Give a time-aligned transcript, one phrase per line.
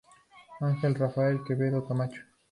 [0.61, 2.23] Ángel Rafael Quevedo Camacho.